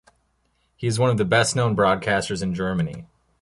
He 0.77 0.87
is 0.87 0.97
one 0.97 1.11
of 1.11 1.17
the 1.19 1.25
best 1.25 1.55
known 1.55 1.75
broadcasters 1.75 2.41
in 2.41 2.55
Germany. 2.55 3.05